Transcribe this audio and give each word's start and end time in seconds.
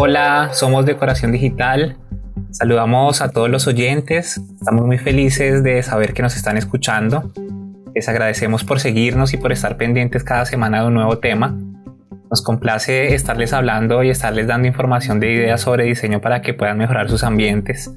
Hola, 0.00 0.50
somos 0.52 0.86
Decoración 0.86 1.32
Digital. 1.32 1.96
Saludamos 2.52 3.20
a 3.20 3.32
todos 3.32 3.50
los 3.50 3.66
oyentes. 3.66 4.40
Estamos 4.60 4.86
muy 4.86 4.96
felices 4.96 5.64
de 5.64 5.82
saber 5.82 6.14
que 6.14 6.22
nos 6.22 6.36
están 6.36 6.56
escuchando. 6.56 7.32
Les 7.96 8.08
agradecemos 8.08 8.62
por 8.62 8.78
seguirnos 8.78 9.34
y 9.34 9.38
por 9.38 9.50
estar 9.50 9.76
pendientes 9.76 10.22
cada 10.22 10.44
semana 10.44 10.82
de 10.82 10.86
un 10.86 10.94
nuevo 10.94 11.18
tema. 11.18 11.58
Nos 12.30 12.42
complace 12.42 13.12
estarles 13.12 13.52
hablando 13.52 14.04
y 14.04 14.10
estarles 14.10 14.46
dando 14.46 14.68
información 14.68 15.18
de 15.18 15.32
ideas 15.32 15.62
sobre 15.62 15.82
diseño 15.82 16.20
para 16.20 16.42
que 16.42 16.54
puedan 16.54 16.78
mejorar 16.78 17.10
sus 17.10 17.24
ambientes. 17.24 17.92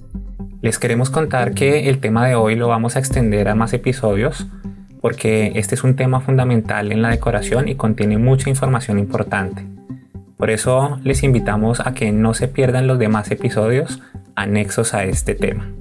Les 0.63 0.79
queremos 0.79 1.11
contar 1.11 1.53
que 1.53 1.87
el 1.87 1.99
tema 1.99 2.25
de 2.25 2.33
hoy 2.33 2.55
lo 2.55 2.67
vamos 2.67 2.95
a 2.95 2.99
extender 2.99 3.47
a 3.47 3.53
más 3.53 3.73
episodios 3.73 4.47
porque 5.01 5.51
este 5.53 5.75
es 5.75 5.83
un 5.83 5.95
tema 5.95 6.19
fundamental 6.19 6.91
en 6.91 7.03
la 7.03 7.09
decoración 7.09 7.67
y 7.67 7.75
contiene 7.75 8.17
mucha 8.17 8.49
información 8.49 8.97
importante. 8.97 9.67
Por 10.41 10.49
eso 10.49 10.99
les 11.03 11.21
invitamos 11.21 11.81
a 11.81 11.93
que 11.93 12.11
no 12.11 12.33
se 12.33 12.47
pierdan 12.47 12.87
los 12.87 12.97
demás 12.97 13.29
episodios 13.29 13.99
anexos 14.35 14.95
a 14.95 15.03
este 15.03 15.35
tema. 15.35 15.71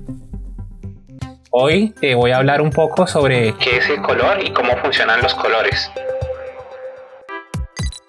Hoy 1.50 1.94
te 1.98 2.14
voy 2.14 2.32
a 2.32 2.36
hablar 2.36 2.60
un 2.60 2.68
poco 2.68 3.06
sobre 3.06 3.54
qué 3.54 3.78
es 3.78 3.88
el 3.88 4.02
color 4.02 4.44
y 4.44 4.52
cómo 4.52 4.76
funcionan 4.76 5.22
los 5.22 5.34
colores. 5.34 5.90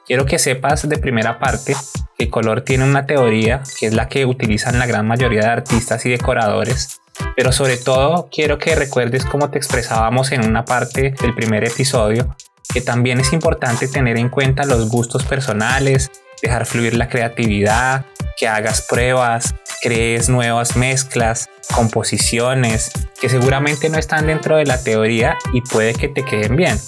Quiero 0.06 0.26
que 0.26 0.38
sepas 0.40 0.90
de 0.90 0.98
primera 0.98 1.40
parte 1.40 1.74
que 2.18 2.26
el 2.26 2.30
color 2.30 2.64
tiene 2.64 2.84
una 2.84 3.06
teoría 3.06 3.64
que 3.80 3.88
es 3.88 3.94
la 3.94 4.10
que 4.10 4.26
utilizan 4.26 4.78
la 4.78 4.88
gran 4.88 5.08
mayoría 5.08 5.44
de 5.44 5.48
artistas 5.48 6.06
y 6.06 6.10
decoradores 6.10 7.00
pero 7.38 7.54
sobre 7.54 7.78
todo 7.78 8.28
quiero 8.30 8.58
que 8.58 8.76
recuerdes 8.76 9.26
como 9.26 9.50
te 9.50 9.58
expresábamos 9.58 10.34
en 10.34 10.46
una 10.46 10.66
parte 10.66 11.14
del 11.22 11.34
primer 11.34 11.64
episodio, 11.64 12.36
que 12.74 12.82
también 12.82 13.20
es 13.20 13.34
importante 13.34 13.88
tener 13.88 14.18
en 14.18 14.30
cuenta 14.30 14.66
los 14.66 14.90
gustos 14.90 15.24
personales, 15.26 16.10
dejar 16.42 16.66
fluir 16.66 16.96
la 16.96 17.08
creatividad, 17.08 18.06
que 18.38 18.48
hagas 18.48 18.82
pruebas, 18.82 19.54
crees 19.82 20.30
nuevas 20.30 20.76
mezclas, 20.76 21.50
composiciones, 21.74 22.92
que 23.20 23.30
seguramente 23.30 23.90
no 23.90 23.98
están 23.98 24.28
dentro 24.28 24.58
de 24.58 24.66
la 24.66 24.84
teoría 24.84 25.38
y 25.54 25.62
puede 25.62 25.94
que 25.94 26.10
te 26.10 26.24
queden 26.24 26.56
bien. 26.56 26.80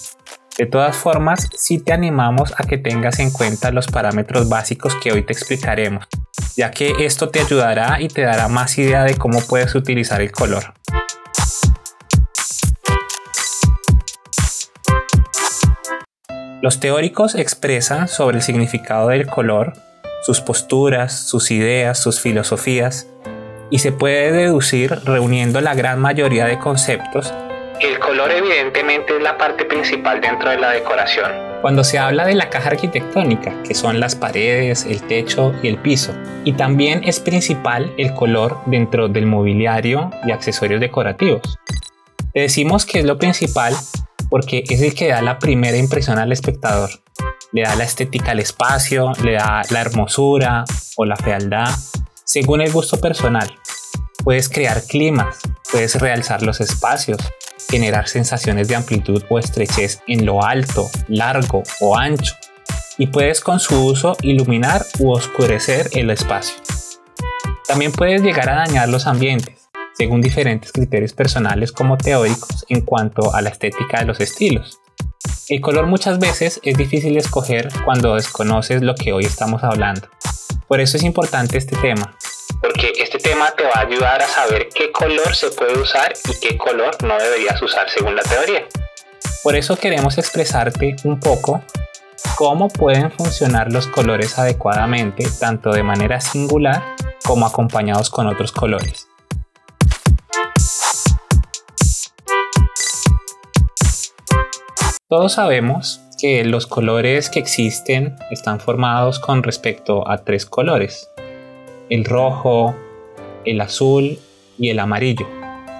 De 0.58 0.68
todas 0.68 0.96
formas, 0.96 1.50
sí 1.58 1.80
te 1.80 1.94
animamos 1.94 2.54
a 2.58 2.64
que 2.64 2.78
tengas 2.78 3.20
en 3.20 3.32
cuenta 3.32 3.72
los 3.72 3.88
parámetros 3.88 4.50
básicos 4.50 4.96
que 4.96 5.12
hoy 5.12 5.24
te 5.24 5.34
explicaremos, 5.34 6.08
ya 6.56 6.70
que 6.70 6.94
esto 7.00 7.30
te 7.30 7.40
ayudará 7.40 8.00
y 8.00 8.08
te 8.08 8.22
dará 8.22 8.48
más 8.50 8.78
idea 8.78 9.04
de 9.04 9.16
cómo 9.16 9.42
puedes 9.42 9.74
utilizar 9.74 10.22
el 10.22 10.32
color. 10.32 10.76
Los 16.64 16.80
teóricos 16.80 17.36
expresan 17.36 18.08
sobre 18.08 18.38
el 18.38 18.42
significado 18.42 19.10
del 19.10 19.28
color, 19.28 19.74
sus 20.24 20.42
posturas, 20.42 21.14
sus 21.14 21.52
ideas, 21.52 22.02
sus 22.02 22.20
filosofías, 22.20 23.06
y 23.70 23.80
se 23.80 23.92
puede 23.92 24.32
deducir 24.32 24.92
reuniendo 25.04 25.62
la 25.62 25.76
gran 25.76 26.00
mayoría 26.00 26.46
de 26.46 26.58
conceptos 26.58 27.32
el 27.84 28.00
color 28.00 28.32
evidentemente 28.32 29.16
es 29.16 29.22
la 29.22 29.38
parte 29.38 29.66
principal 29.66 30.22
dentro 30.22 30.50
de 30.50 30.58
la 30.58 30.72
decoración. 30.72 31.30
Cuando 31.62 31.84
se 31.84 32.00
habla 32.00 32.26
de 32.26 32.36
la 32.36 32.50
caja 32.50 32.70
arquitectónica, 32.70 33.62
que 33.64 33.74
son 33.74 34.00
las 34.00 34.16
paredes, 34.16 34.86
el 34.86 35.02
techo 35.04 35.54
y 35.62 35.68
el 35.68 35.78
piso, 35.78 36.14
y 36.46 36.54
también 36.54 37.02
es 37.04 37.20
principal 37.20 37.94
el 37.98 38.14
color 38.14 38.58
dentro 38.68 39.10
del 39.10 39.26
mobiliario 39.26 40.12
y 40.26 40.32
accesorios 40.32 40.80
decorativos. 40.80 41.42
Te 42.34 42.42
decimos 42.42 42.86
que 42.86 43.00
es 43.00 43.06
lo 43.06 43.18
principal 43.18 43.74
porque 44.34 44.64
es 44.68 44.82
el 44.82 44.96
que 44.96 45.10
da 45.10 45.22
la 45.22 45.38
primera 45.38 45.78
impresión 45.78 46.18
al 46.18 46.32
espectador. 46.32 46.90
Le 47.52 47.62
da 47.62 47.76
la 47.76 47.84
estética 47.84 48.32
al 48.32 48.40
espacio, 48.40 49.12
le 49.24 49.34
da 49.34 49.62
la 49.70 49.80
hermosura 49.80 50.66
o 50.96 51.06
la 51.06 51.16
fealdad, 51.16 51.70
según 52.26 52.62
el 52.62 52.72
gusto 52.72 53.00
personal. 53.00 53.54
Puedes 54.24 54.50
crear 54.50 54.82
climas, 54.88 55.38
puedes 55.72 56.02
realzar 56.02 56.42
los 56.42 56.62
espacios, 56.62 57.20
generar 57.70 58.08
sensaciones 58.08 58.68
de 58.68 58.76
amplitud 58.76 59.24
o 59.30 59.38
estrechez 59.38 60.02
en 60.08 60.26
lo 60.26 60.44
alto, 60.44 60.90
largo 61.10 61.62
o 61.80 61.96
ancho 61.96 62.34
y 62.98 63.06
puedes 63.06 63.40
con 63.40 63.60
su 63.60 63.86
uso 63.86 64.18
iluminar 64.24 64.84
u 64.98 65.12
oscurecer 65.12 65.92
el 65.94 66.10
espacio. 66.10 66.56
También 67.68 67.92
puedes 67.92 68.24
llegar 68.24 68.50
a 68.50 68.66
dañar 68.66 68.90
los 68.90 69.06
ambientes, 69.06 69.63
según 69.98 70.22
diferentes 70.22 70.72
criterios 70.72 71.14
personales 71.14 71.72
como 71.72 71.98
teóricos 71.98 72.66
en 72.70 72.82
cuanto 72.82 73.34
a 73.34 73.42
la 73.42 73.50
estética 73.50 74.00
de 74.00 74.06
los 74.06 74.20
estilos. 74.20 74.80
El 75.50 75.62
color 75.62 75.88
muchas 75.88 76.20
veces 76.20 76.60
es 76.64 76.78
difícil 76.78 77.14
de 77.14 77.20
escoger 77.20 77.70
cuando 77.86 78.16
desconoces 78.16 78.82
lo 78.82 78.96
que 78.96 79.14
hoy 79.14 79.26
estamos 79.26 79.64
hablando. 79.64 80.08
Por 80.68 80.80
eso 80.80 80.98
es 80.98 81.04
importante 81.04 81.58
este 81.58 81.76
tema, 81.76 82.18
porque 82.62 82.94
este 82.98 83.18
tema 83.18 83.52
te 83.52 83.64
va 83.64 83.74
a 83.76 83.82
ayudar 83.82 84.22
a 84.22 84.28
saber 84.28 84.70
qué 84.74 84.92
color 84.92 85.36
se 85.36 85.50
puede 85.50 85.78
usar 85.78 86.14
y 86.30 86.40
qué 86.40 86.58
color 86.58 86.96
no 87.04 87.18
deberías 87.18 87.62
usar 87.62 87.90
según 87.90 88.16
la 88.16 88.24
teoría. 88.24 88.64
Por 89.44 89.58
eso 89.58 89.76
queremos 89.76 90.18
expresarte 90.18 90.96
un 91.04 91.20
poco 91.20 91.62
cómo 92.38 92.70
pueden 92.70 93.12
funcionar 93.12 93.72
los 93.72 93.88
colores 93.88 94.40
adecuadamente, 94.40 95.26
tanto 95.40 95.72
de 95.72 95.84
manera 95.84 96.22
singular 96.22 96.96
como 97.26 97.46
acompañados 97.46 98.10
con 98.10 98.28
otros 98.28 98.54
colores. 98.54 99.10
Todos 105.14 105.34
sabemos 105.34 106.02
que 106.20 106.44
los 106.44 106.66
colores 106.66 107.30
que 107.30 107.38
existen 107.38 108.16
están 108.32 108.60
formados 108.60 109.20
con 109.20 109.44
respecto 109.44 110.10
a 110.10 110.24
tres 110.24 110.48
colores, 110.48 111.08
el 111.92 112.04
rojo, 112.04 112.74
el 113.46 113.62
azul 113.62 114.18
y 114.58 114.70
el 114.72 114.80
amarillo, 114.80 115.28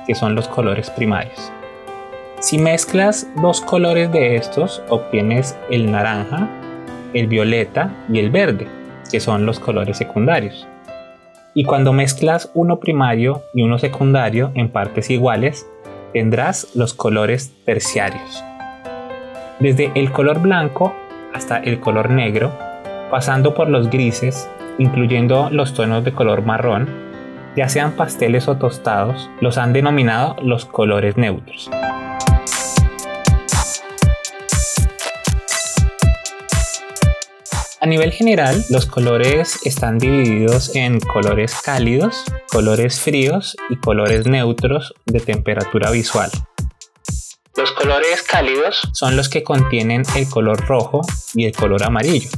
que 0.06 0.14
son 0.14 0.36
los 0.36 0.48
colores 0.48 0.92
primarios. 0.92 1.52
Si 2.42 2.60
mezclas 2.60 3.28
dos 3.42 3.60
colores 3.62 4.12
de 4.12 4.36
estos, 4.36 4.84
obtienes 4.88 5.58
el 5.72 5.90
naranja, 5.90 6.48
el 7.16 7.26
violeta 7.26 8.06
y 8.14 8.20
el 8.20 8.30
verde, 8.30 8.68
que 9.10 9.20
son 9.20 9.48
los 9.48 9.60
colores 9.60 9.98
secundarios. 9.98 10.68
Y 11.56 11.64
cuando 11.64 11.92
mezclas 11.92 12.52
uno 12.54 12.80
primario 12.80 13.42
y 13.56 13.64
uno 13.64 13.80
secundario 13.80 14.52
en 14.54 14.70
partes 14.70 15.10
iguales, 15.10 15.66
tendrás 16.14 16.76
los 16.76 16.94
colores 16.94 17.52
terciarios. 17.66 18.44
Desde 19.64 19.94
el 19.96 20.12
color 20.12 20.42
blanco 20.42 20.94
hasta 21.34 21.58
el 21.58 21.80
color 21.80 22.10
negro, 22.10 22.52
pasando 23.10 23.56
por 23.56 23.70
los 23.70 23.90
grises, 23.90 24.50
incluyendo 24.78 25.50
los 25.52 25.74
tonos 25.74 26.04
de 26.04 26.12
color 26.12 26.46
marrón, 26.46 26.90
ya 27.56 27.70
sean 27.70 27.94
pasteles 27.94 28.50
o 28.50 28.58
tostados, 28.58 29.30
los 29.40 29.58
han 29.58 29.72
denominado 29.72 30.36
los 30.42 30.66
colores 30.66 31.16
neutros. 31.16 31.72
A 37.80 37.86
nivel 37.86 38.12
general, 38.12 38.66
los 38.70 38.86
colores 38.86 39.66
están 39.66 39.98
divididos 39.98 40.76
en 40.76 41.00
colores 41.00 41.62
cálidos, 41.64 42.26
colores 42.52 43.00
fríos 43.00 43.56
y 43.70 43.78
colores 43.78 44.28
neutros 44.28 44.94
de 45.06 45.22
temperatura 45.22 45.90
visual. 45.90 46.30
Los 47.56 47.72
colores 47.72 48.24
cálidos 48.24 48.82
son 48.94 49.16
los 49.16 49.30
que 49.30 49.44
contienen 49.44 50.02
el 50.16 50.28
color 50.28 50.66
rojo 50.66 51.02
y 51.36 51.46
el 51.46 51.56
color 51.56 51.84
amarillo. 51.84 52.30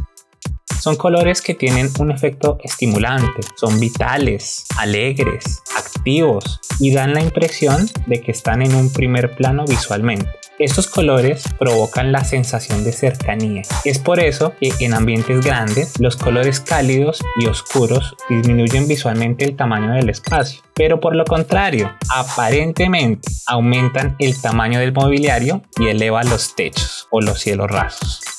Son 0.86 0.98
colores 0.98 1.42
que 1.42 1.56
tienen 1.56 1.90
un 1.98 2.12
efecto 2.12 2.60
estimulante, 2.64 3.42
son 3.56 3.80
vitales, 3.80 4.68
alegres, 4.78 5.64
activos 5.76 6.60
y 6.80 6.94
dan 6.94 7.16
la 7.16 7.24
impresión 7.24 7.90
de 8.06 8.22
que 8.22 8.32
están 8.32 8.62
en 8.62 8.76
un 8.76 8.94
primer 8.94 9.36
plano 9.36 9.66
visualmente. 9.68 10.30
Estos 10.60 10.86
colores 10.86 11.46
provocan 11.58 12.12
la 12.12 12.24
sensación 12.24 12.84
de 12.84 12.92
cercanía. 12.92 13.64
Es 13.84 13.98
por 13.98 14.20
eso 14.20 14.54
que 14.60 14.74
en 14.80 14.94
ambientes 14.94 15.44
grandes 15.44 16.00
los 16.00 16.18
colores 16.18 16.60
cálidos 16.60 17.20
y 17.40 17.48
oscuros 17.48 18.16
disminuyen 18.30 18.88
visualmente 18.88 19.44
el 19.44 19.56
tamaño 19.56 19.94
del 19.94 20.12
espacio, 20.12 20.62
pero 20.76 21.00
por 21.00 21.16
lo 21.16 21.26
contrario, 21.26 21.96
aparentemente 22.14 23.28
aumentan 23.48 24.16
el 24.20 24.40
tamaño 24.40 24.80
del 24.80 24.94
mobiliario 24.94 25.64
y 25.80 25.88
elevan 25.88 26.30
los 26.30 26.56
techos 26.56 27.08
o 27.10 27.22
los 27.22 27.40
cielos 27.40 27.72
rasos. 27.72 28.35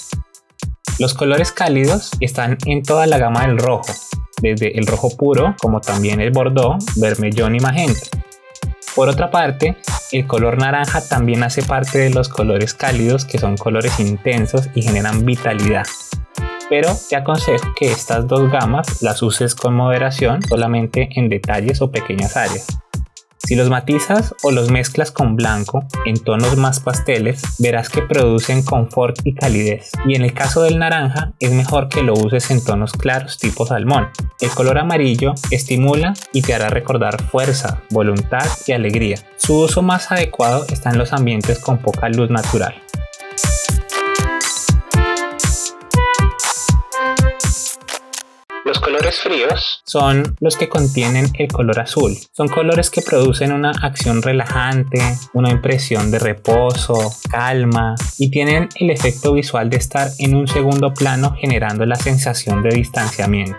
Los 0.99 1.13
colores 1.13 1.53
cálidos 1.53 2.11
están 2.21 2.57
en 2.65 2.83
toda 2.83 3.07
la 3.07 3.19
gama 3.19 3.47
del 3.47 3.59
rojo, 3.59 3.93
desde 4.41 4.79
el 4.79 4.87
rojo 4.87 5.15
puro 5.15 5.55
como 5.61 5.83
también 5.83 6.23
el 6.23 6.31
bordeaux, 6.31 6.83
vermellón 6.99 7.55
y 7.55 7.61
magenta. 7.61 8.01
Por 8.95 9.11
otra 9.11 9.31
parte, 9.31 9.77
el 10.11 10.27
color 10.27 10.57
naranja 10.57 11.07
también 11.07 11.43
hace 11.43 11.63
parte 11.63 11.99
de 11.99 12.09
los 12.09 12.31
colores 12.31 12.73
cálidos 12.73 13.27
que 13.27 13.37
son 13.37 13.59
colores 13.59 14.01
intensos 14.01 14.71
y 14.75 14.81
generan 14.81 15.27
vitalidad. 15.27 15.87
Pero 16.71 16.97
te 17.11 17.17
aconsejo 17.17 17.75
que 17.79 17.93
estas 17.93 18.27
dos 18.27 18.51
gamas 18.51 19.03
las 19.03 19.23
uses 19.23 19.55
con 19.55 19.75
moderación 19.75 20.41
solamente 20.43 21.11
en 21.17 21.29
detalles 21.29 21.83
o 21.83 21.91
pequeñas 21.91 22.39
áreas. 22.39 22.67
Si 23.47 23.55
los 23.55 23.71
matizas 23.71 24.35
o 24.43 24.51
los 24.51 24.73
mezclas 24.73 25.13
con 25.13 25.37
blanco 25.37 25.85
en 26.05 26.19
tonos 26.19 26.57
más 26.57 26.81
pasteles, 26.81 27.41
verás 27.61 27.89
que 27.89 28.03
producen 28.03 28.65
confort 28.65 29.21
y 29.23 29.35
calidez. 29.35 29.93
Y 30.05 30.17
en 30.17 30.23
el 30.23 30.35
caso 30.35 30.65
del 30.65 30.81
naranja, 30.81 31.33
es 31.39 31.53
mejor 31.53 31.89
que 31.89 32.03
lo 32.03 32.15
uses 32.15 32.51
en 32.51 32.65
tonos 32.65 32.93
claros 32.93 33.39
tipo 33.39 33.65
salmón. 33.65 34.09
El 34.41 34.51
color 34.51 34.79
amarillo 34.79 35.35
estimula 35.53 36.15
y 36.33 36.43
te 36.43 36.55
hará 36.55 36.71
recordar 36.71 37.23
fuerza, 37.23 37.83
voluntad 37.91 38.47
y 38.67 38.73
alegría. 38.73 39.21
Su 39.37 39.61
uso 39.61 39.81
más 39.81 40.11
adecuado 40.11 40.67
está 40.69 40.91
en 40.91 40.99
los 40.99 41.13
ambientes 41.13 41.61
con 41.61 41.79
poca 41.79 42.09
luz 42.09 42.31
natural. 42.31 42.75
Los 48.67 48.81
colores 48.81 49.21
fríos 49.21 49.81
son 49.85 50.37
los 50.41 50.57
que 50.57 50.69
contienen 50.69 51.31
el 51.39 51.47
color 51.47 51.79
azul. 51.79 52.19
Son 52.33 52.49
colores 52.49 52.91
que 52.91 53.01
producen 53.01 53.53
una 53.53 53.71
acción 53.71 54.23
relajante, 54.23 54.99
una 55.35 55.51
impresión 55.51 56.11
de 56.11 56.19
reposo, 56.19 57.13
calma 57.31 57.95
y 58.19 58.29
tienen 58.29 58.69
el 58.75 58.91
efecto 58.91 59.35
visual 59.35 59.71
de 59.71 59.77
estar 59.77 60.11
en 60.19 60.35
un 60.35 60.49
segundo 60.49 60.93
plano 60.93 61.37
generando 61.39 61.87
la 61.87 61.95
sensación 61.95 62.61
de 62.65 62.71
distanciamiento. 62.71 63.57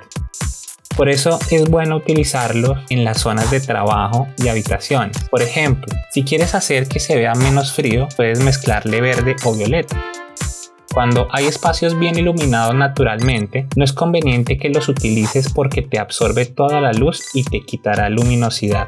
Por 0.97 1.07
eso 1.07 1.39
es 1.51 1.63
bueno 1.69 1.95
utilizarlos 1.95 2.77
en 2.89 3.05
las 3.05 3.21
zonas 3.21 3.49
de 3.49 3.61
trabajo 3.61 4.27
y 4.37 4.49
habitaciones. 4.49 5.17
Por 5.29 5.41
ejemplo, 5.41 5.95
si 6.11 6.23
quieres 6.23 6.53
hacer 6.53 6.89
que 6.89 6.99
se 6.99 7.15
vea 7.15 7.33
menos 7.33 7.71
frío, 7.71 8.09
puedes 8.17 8.41
mezclarle 8.41 8.99
verde 8.99 9.37
o 9.45 9.55
violeta. 9.55 9.95
Cuando 10.97 11.27
hay 11.29 11.45
espacios 11.45 11.99
bien 11.99 12.17
iluminados 12.17 12.73
naturalmente, 12.73 13.67
no 13.75 13.83
es 13.83 13.93
conveniente 13.93 14.57
que 14.57 14.69
los 14.69 14.89
utilices 14.89 15.53
porque 15.53 15.83
te 15.83 15.99
absorbe 15.99 16.47
toda 16.47 16.81
la 16.81 16.91
luz 16.91 17.23
y 17.35 17.43
te 17.43 17.61
quitará 17.61 18.09
luminosidad. 18.09 18.87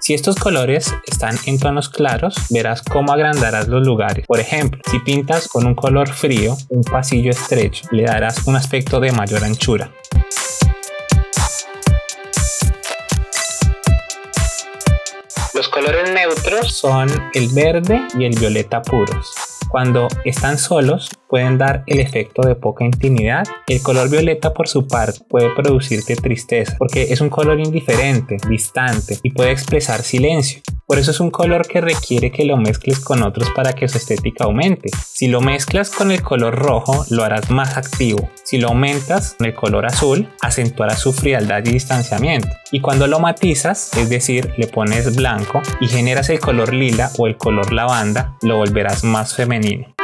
Si 0.00 0.14
estos 0.14 0.36
colores 0.36 0.94
están 1.06 1.36
en 1.44 1.58
tonos 1.58 1.90
claros, 1.90 2.36
verás 2.48 2.80
cómo 2.80 3.12
agrandarás 3.12 3.68
los 3.68 3.86
lugares. 3.86 4.26
Por 4.26 4.40
ejemplo, 4.40 4.80
si 4.90 5.00
pintas 5.00 5.48
con 5.48 5.66
un 5.66 5.74
color 5.74 6.08
frío 6.08 6.56
un 6.70 6.82
pasillo 6.82 7.30
estrecho, 7.30 7.86
le 7.90 8.04
darás 8.04 8.46
un 8.46 8.56
aspecto 8.56 8.98
de 8.98 9.12
mayor 9.12 9.44
anchura. 9.44 9.92
Los 15.52 15.68
colores 15.68 16.10
neutros 16.10 16.72
son 16.72 17.10
el 17.34 17.50
verde 17.50 18.00
y 18.18 18.24
el 18.24 18.34
violeta 18.38 18.80
puros. 18.80 19.51
Cuando 19.72 20.08
están 20.26 20.58
solos 20.58 21.08
pueden 21.30 21.56
dar 21.56 21.82
el 21.86 21.98
efecto 21.98 22.42
de 22.42 22.54
poca 22.54 22.84
intimidad. 22.84 23.44
El 23.66 23.82
color 23.82 24.10
violeta 24.10 24.52
por 24.52 24.68
su 24.68 24.86
parte 24.86 25.20
puede 25.30 25.48
producirte 25.54 26.14
tristeza 26.14 26.76
porque 26.78 27.04
es 27.04 27.22
un 27.22 27.30
color 27.30 27.58
indiferente, 27.58 28.36
distante 28.46 29.16
y 29.22 29.30
puede 29.30 29.50
expresar 29.50 30.02
silencio. 30.02 30.60
Por 30.92 30.98
eso 30.98 31.10
es 31.10 31.20
un 31.20 31.30
color 31.30 31.66
que 31.66 31.80
requiere 31.80 32.30
que 32.30 32.44
lo 32.44 32.58
mezcles 32.58 33.00
con 33.00 33.22
otros 33.22 33.48
para 33.56 33.72
que 33.72 33.88
su 33.88 33.96
estética 33.96 34.44
aumente. 34.44 34.90
Si 35.10 35.26
lo 35.26 35.40
mezclas 35.40 35.88
con 35.88 36.12
el 36.12 36.20
color 36.20 36.54
rojo, 36.54 37.06
lo 37.08 37.24
harás 37.24 37.48
más 37.48 37.78
activo. 37.78 38.30
Si 38.44 38.58
lo 38.58 38.68
aumentas 38.68 39.36
con 39.38 39.46
el 39.46 39.54
color 39.54 39.86
azul, 39.86 40.28
acentuará 40.42 40.94
su 40.94 41.14
frialdad 41.14 41.64
y 41.64 41.72
distanciamiento. 41.72 42.48
Y 42.72 42.80
cuando 42.80 43.06
lo 43.06 43.20
matizas, 43.20 43.96
es 43.96 44.10
decir, 44.10 44.52
le 44.58 44.66
pones 44.66 45.16
blanco 45.16 45.62
y 45.80 45.88
generas 45.88 46.28
el 46.28 46.40
color 46.40 46.74
lila 46.74 47.10
o 47.16 47.26
el 47.26 47.38
color 47.38 47.72
lavanda, 47.72 48.36
lo 48.42 48.58
volverás 48.58 49.02
más 49.02 49.34
femenino. 49.34 49.94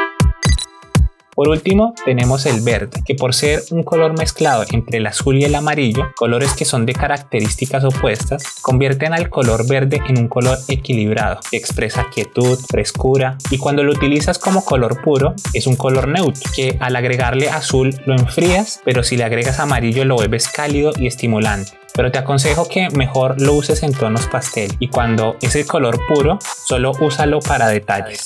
Por 1.38 1.50
último, 1.50 1.94
tenemos 2.04 2.46
el 2.46 2.62
verde, 2.62 3.00
que 3.06 3.14
por 3.14 3.32
ser 3.32 3.62
un 3.70 3.84
color 3.84 4.18
mezclado 4.18 4.64
entre 4.72 4.98
el 4.98 5.06
azul 5.06 5.36
y 5.36 5.44
el 5.44 5.54
amarillo, 5.54 6.08
colores 6.16 6.52
que 6.54 6.64
son 6.64 6.84
de 6.84 6.94
características 6.94 7.84
opuestas, 7.84 8.42
convierten 8.60 9.14
al 9.14 9.30
color 9.30 9.64
verde 9.68 10.00
en 10.08 10.18
un 10.18 10.26
color 10.26 10.58
equilibrado, 10.66 11.38
que 11.48 11.56
expresa 11.56 12.08
quietud, 12.12 12.58
frescura, 12.68 13.38
y 13.52 13.58
cuando 13.58 13.84
lo 13.84 13.92
utilizas 13.92 14.40
como 14.40 14.64
color 14.64 15.00
puro, 15.00 15.34
es 15.54 15.68
un 15.68 15.76
color 15.76 16.08
neutro, 16.08 16.42
que 16.56 16.76
al 16.80 16.96
agregarle 16.96 17.48
azul 17.48 17.94
lo 18.04 18.14
enfrías, 18.14 18.80
pero 18.84 19.04
si 19.04 19.16
le 19.16 19.22
agregas 19.22 19.60
amarillo 19.60 20.04
lo 20.04 20.16
vuelves 20.16 20.48
cálido 20.48 20.90
y 20.98 21.06
estimulante 21.06 21.78
pero 21.94 22.12
te 22.12 22.18
aconsejo 22.18 22.68
que 22.68 22.90
mejor 22.90 23.40
lo 23.40 23.54
uses 23.54 23.82
en 23.82 23.92
tonos 23.92 24.28
pastel 24.28 24.70
y 24.78 24.86
cuando 24.86 25.36
es 25.42 25.56
el 25.56 25.66
color 25.66 25.98
puro, 26.06 26.38
solo 26.64 26.92
úsalo 27.00 27.40
para 27.40 27.66
detalles. 27.66 28.24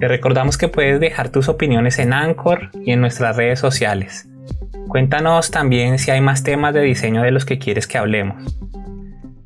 Te 0.00 0.08
recordamos 0.08 0.56
que 0.56 0.68
puedes 0.68 0.98
dejar 0.98 1.28
tus 1.28 1.50
opiniones 1.50 1.98
en 1.98 2.14
Anchor 2.14 2.70
y 2.86 2.92
en 2.92 3.02
nuestras 3.02 3.36
redes 3.36 3.60
sociales. 3.60 4.26
Cuéntanos 4.88 5.50
también 5.50 5.98
si 5.98 6.10
hay 6.10 6.22
más 6.22 6.42
temas 6.42 6.72
de 6.72 6.80
diseño 6.80 7.22
de 7.22 7.30
los 7.30 7.44
que 7.44 7.58
quieres 7.58 7.86
que 7.86 7.98
hablemos. 7.98 8.56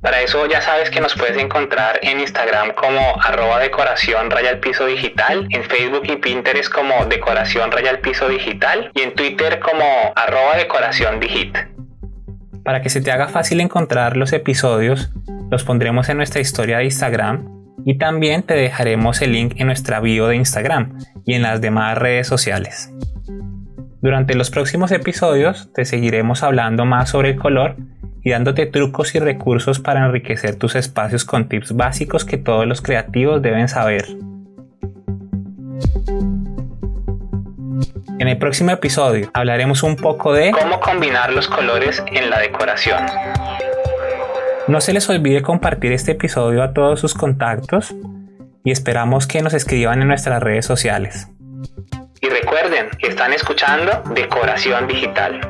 Para 0.00 0.20
eso 0.20 0.46
ya 0.46 0.60
sabes 0.60 0.90
que 0.90 1.00
nos 1.00 1.14
puedes 1.14 1.36
encontrar 1.38 1.98
en 2.02 2.20
Instagram 2.20 2.72
como 2.74 3.20
arroba 3.20 3.58
decoración 3.58 4.30
raya 4.30 4.60
piso 4.60 4.86
digital, 4.86 5.48
en 5.50 5.64
Facebook 5.64 6.02
y 6.04 6.16
Pinterest 6.16 6.72
como 6.72 7.04
decoración 7.06 7.72
raya 7.72 8.00
piso 8.00 8.28
digital 8.28 8.92
y 8.94 9.00
en 9.00 9.14
Twitter 9.16 9.58
como 9.58 9.84
arroba 10.14 10.56
decoración 10.56 11.18
digit. 11.18 11.58
Para 12.62 12.80
que 12.80 12.90
se 12.90 13.00
te 13.00 13.10
haga 13.10 13.26
fácil 13.26 13.60
encontrar 13.60 14.16
los 14.16 14.32
episodios, 14.32 15.10
los 15.50 15.64
pondremos 15.64 16.08
en 16.10 16.18
nuestra 16.18 16.40
historia 16.40 16.78
de 16.78 16.84
Instagram 16.84 17.53
y 17.84 17.98
también 17.98 18.42
te 18.42 18.54
dejaremos 18.54 19.20
el 19.22 19.32
link 19.32 19.54
en 19.56 19.66
nuestra 19.66 20.00
bio 20.00 20.26
de 20.28 20.36
Instagram 20.36 20.98
y 21.24 21.34
en 21.34 21.42
las 21.42 21.60
demás 21.60 21.98
redes 21.98 22.26
sociales. 22.26 22.92
Durante 24.00 24.34
los 24.34 24.50
próximos 24.50 24.92
episodios 24.92 25.72
te 25.72 25.84
seguiremos 25.84 26.42
hablando 26.42 26.84
más 26.84 27.10
sobre 27.10 27.30
el 27.30 27.36
color 27.36 27.76
y 28.22 28.30
dándote 28.30 28.66
trucos 28.66 29.14
y 29.14 29.18
recursos 29.18 29.80
para 29.80 30.04
enriquecer 30.04 30.56
tus 30.56 30.74
espacios 30.76 31.24
con 31.24 31.48
tips 31.48 31.72
básicos 31.76 32.24
que 32.24 32.38
todos 32.38 32.66
los 32.66 32.80
creativos 32.80 33.42
deben 33.42 33.68
saber. 33.68 34.06
En 38.18 38.28
el 38.28 38.38
próximo 38.38 38.70
episodio 38.70 39.30
hablaremos 39.34 39.82
un 39.82 39.96
poco 39.96 40.32
de 40.32 40.52
cómo 40.52 40.80
combinar 40.80 41.32
los 41.32 41.48
colores 41.48 42.02
en 42.12 42.30
la 42.30 42.38
decoración. 42.38 43.04
No 44.66 44.80
se 44.80 44.94
les 44.94 45.06
olvide 45.10 45.42
compartir 45.42 45.92
este 45.92 46.12
episodio 46.12 46.62
a 46.62 46.72
todos 46.72 46.98
sus 46.98 47.12
contactos 47.12 47.94
y 48.64 48.70
esperamos 48.70 49.26
que 49.26 49.42
nos 49.42 49.52
escriban 49.52 50.00
en 50.00 50.08
nuestras 50.08 50.42
redes 50.42 50.64
sociales. 50.64 51.28
Y 52.22 52.28
recuerden 52.30 52.88
que 52.98 53.08
están 53.08 53.34
escuchando 53.34 54.02
Decoración 54.14 54.86
Digital. 54.86 55.40